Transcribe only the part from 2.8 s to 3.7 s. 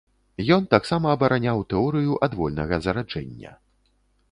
зараджэння.